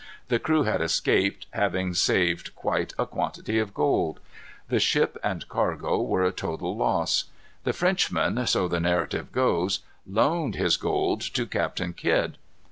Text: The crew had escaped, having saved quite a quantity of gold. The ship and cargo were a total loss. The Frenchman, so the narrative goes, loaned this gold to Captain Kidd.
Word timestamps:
The 0.29 0.39
crew 0.39 0.63
had 0.63 0.81
escaped, 0.81 1.45
having 1.51 1.93
saved 1.93 2.55
quite 2.55 2.91
a 2.97 3.05
quantity 3.05 3.59
of 3.59 3.75
gold. 3.75 4.19
The 4.67 4.79
ship 4.79 5.15
and 5.23 5.47
cargo 5.47 6.01
were 6.01 6.23
a 6.23 6.31
total 6.31 6.75
loss. 6.75 7.25
The 7.65 7.73
Frenchman, 7.73 8.47
so 8.47 8.67
the 8.67 8.79
narrative 8.79 9.31
goes, 9.31 9.81
loaned 10.07 10.55
this 10.55 10.75
gold 10.75 11.21
to 11.21 11.45
Captain 11.45 11.93
Kidd. 11.93 12.39